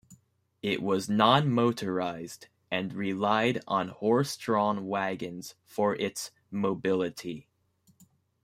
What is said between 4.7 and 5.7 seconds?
wagons